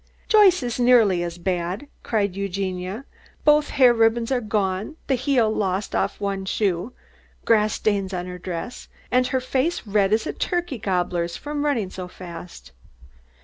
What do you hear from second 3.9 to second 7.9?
ribbons gone, the heel lost off one shoe, grass